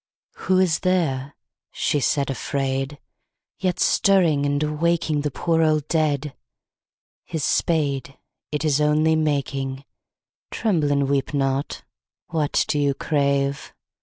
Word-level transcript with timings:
Who 0.47 0.57
is 0.57 0.79
there, 0.79 1.35
she 1.71 1.99
said 1.99 2.31
afraid, 2.31 2.97
yet 3.59 3.79
Stirring 3.79 4.47
and 4.47 4.63
awaking 4.63 5.21
The 5.21 5.29
poor 5.29 5.61
old 5.61 5.87
dead? 5.89 6.33
His 7.23 7.43
spade, 7.43 8.17
it 8.51 8.65
Is 8.65 8.81
only 8.81 9.15
making,— 9.15 9.85
(Tremble 10.49 10.91
and 10.91 11.07
weep 11.07 11.35
not 11.35 11.83
I 12.31 12.35
What 12.35 12.65
do 12.67 12.79
you 12.79 12.95
crave 12.95 13.73